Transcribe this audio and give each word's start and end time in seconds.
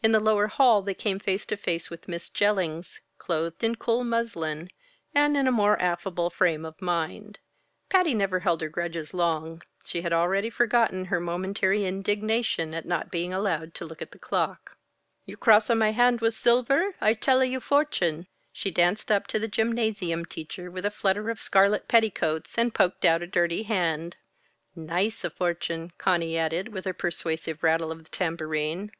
In 0.00 0.12
the 0.12 0.20
lower 0.20 0.46
hall 0.46 0.80
they 0.80 0.94
came 0.94 1.18
face 1.18 1.44
to 1.46 1.56
face 1.56 1.90
with 1.90 2.06
Miss 2.06 2.30
Jellings, 2.30 3.00
clothed 3.18 3.64
in 3.64 3.74
cool 3.74 4.04
muslin, 4.04 4.70
and 5.12 5.36
in 5.36 5.48
a 5.48 5.52
more 5.52 5.76
affable 5.82 6.30
frame 6.30 6.64
of 6.64 6.80
mind. 6.80 7.40
Patty 7.90 8.14
never 8.14 8.38
held 8.38 8.60
her 8.60 8.68
grudges 8.68 9.12
long; 9.12 9.60
she 9.84 10.02
had 10.02 10.12
already 10.12 10.50
forgotten 10.50 11.06
her 11.06 11.18
momentary 11.18 11.84
indignation 11.84 12.74
at 12.74 12.86
not 12.86 13.10
being 13.10 13.32
allowed 13.32 13.74
to 13.74 13.84
look 13.84 14.00
at 14.00 14.12
the 14.12 14.20
clock. 14.20 14.76
"You 15.26 15.36
cross 15.36 15.68
a 15.68 15.74
my 15.74 15.90
hand 15.90 16.20
with 16.20 16.34
silver? 16.36 16.94
I 17.00 17.12
tell 17.12 17.40
a 17.40 17.44
your 17.44 17.60
fortune." 17.60 18.28
She 18.52 18.70
danced 18.70 19.10
up 19.10 19.26
to 19.26 19.40
the 19.40 19.48
gymnasium 19.48 20.24
teacher 20.26 20.70
with 20.70 20.86
a 20.86 20.92
flutter 20.92 21.28
of 21.28 21.42
scarlet 21.42 21.88
petticoats, 21.88 22.56
and 22.56 22.72
poked 22.72 23.04
out 23.04 23.20
a 23.20 23.26
dirty 23.26 23.64
hand. 23.64 24.14
"Nice 24.76 25.24
a 25.24 25.28
fortune," 25.28 25.92
Conny 25.98 26.38
added 26.38 26.68
with 26.68 26.86
a 26.86 26.94
persuasive 26.94 27.64
rattle 27.64 27.90
of 27.90 28.04
the 28.04 28.10
tambourine. 28.10 28.92